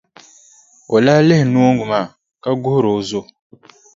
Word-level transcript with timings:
O 0.93 0.97
lahi 1.03 1.21
lihi 1.27 1.45
noongu 1.51 1.83
maa 1.91 2.13
ka 2.43 2.49
guhiri 2.61 2.89
o 2.97 2.99
zo. 3.09 3.21